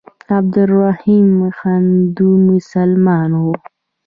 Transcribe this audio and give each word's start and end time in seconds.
عبدالرحمن 0.37 1.51
هندو 1.59 2.29
مسلمان 2.49 3.31
وو. 3.43 3.53